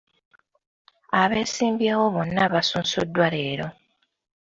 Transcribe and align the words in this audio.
Abeesimbyewo 1.21 2.05
bonna 2.13 2.43
baasunsuddwa 2.53 3.27
leero. 3.33 3.67